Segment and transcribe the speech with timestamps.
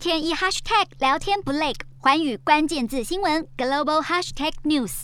[0.00, 5.02] 天一 hashtag 聊天不累，寰宇关键字新闻 global hashtag news。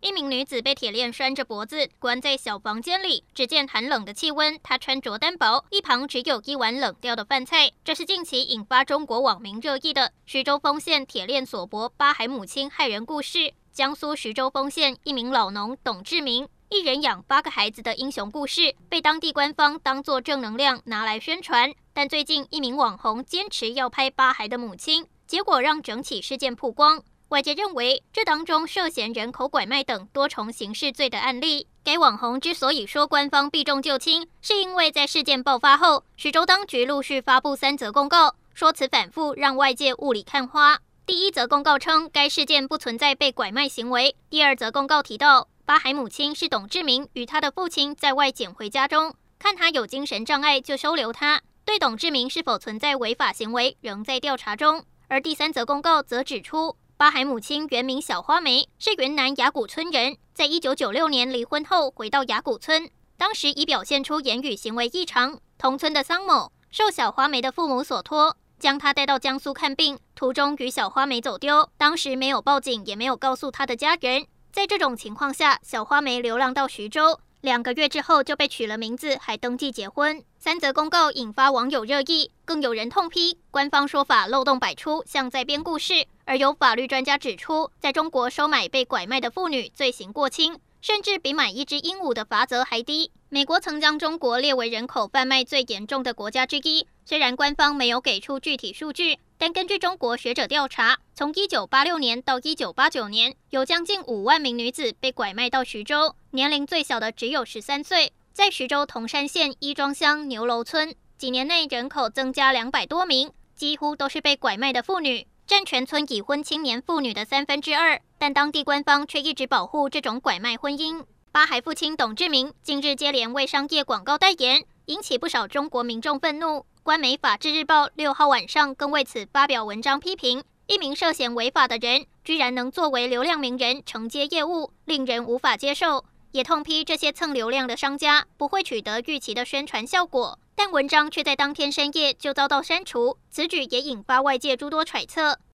[0.00, 4.58] 一名女子被铁链拴着脖子，关在小房间里，只见寒冷的气温。
[4.62, 7.70] 她穿着单薄，一旁只有一碗冷掉的饭菜。
[7.84, 13.52] 这是近期引发中国网民热议的徐州丰县铁链锁脖八孩母亲害人故事。
[13.74, 21.74] 江苏徐州丰县一名老农董志明，一人养八个孩子的英雄故事，被当地官方当作正能量拿来宣传。
[21.92, 27.02] 但最近一名网红坚持要拍八孩的母亲，结果让整起事件曝光。
[27.30, 31.66] 外界认为，这当中涉嫌人口拐卖等多重刑事罪的案例。
[31.82, 40.78] 该网红之所以说官方避重就轻，是因为在事件爆发后，徐州当局陆续发布三则公告，说辞反复，让外界雾里看花。
[41.04, 44.14] 第一则公告称，该事件不存在被拐卖行为。
[44.28, 51.42] 第二则公告提到，八海母亲是董志明与他的父亲在外捡回家中，看他有精神障碍就收留他。
[51.64, 54.84] 对董志明是否存在违法行为，仍在调查中。
[55.06, 65.38] 而第三则公告则指出，八海母亲原名小花梅，是云南雅谷村人，在一九九六年离婚后回到雅谷村，当时已表现出言语行为异常。
[65.56, 74.26] 同村的桑某受小花梅的父母所托，将她带到江苏看病，途中与小花梅走丢，当时没有报警，也没有告诉她的家人。
[74.52, 80.22] 在这种情况下，小花梅流浪到徐州，两个月之后就被取了名字，还登记结婚。
[80.42, 86.06] 三则公告引发网友热议，更有人痛批官方说法漏洞百出，像在编故事。
[86.24, 93.10] 而有法律专家指出，在中国收买被拐卖的妇女罪行过轻，甚至比买一只鹦鹉的罚则还低。
[93.28, 108.14] 美国曾将中国列为人口贩卖最严重的国家之一，虽然官方没有给出具体数据，但根据中国学者调查，从1986年到1989年，有将近五万名女子被拐卖到徐州，年龄最小的只有十三岁。
[108.32, 115.26] 在徐州铜山县一庄乡牛楼村，几年内人口增加两百多名，几乎都是被拐卖的妇女。
[115.46, 121.04] 占全村已婚青年妇女的三分之二，但当地官方却一直保护这种拐卖婚姻。
[121.32, 126.64] 八孩父亲董志明近日接连为商业广告代言，引起不少中国民众愤怒。
[126.84, 136.04] 官媒《法制日报》六号晚上更为此发表文章批评，一名涉嫌违法的人居然能作为流量名人承接业务，令人无法接受。
[136.32, 140.38] 也痛批这些蹭流量的商家不会取得预期的宣传效果。
[140.54, 145.40] 但文章却在当天深夜就遭到删除，此举也引发外界诸多揣测。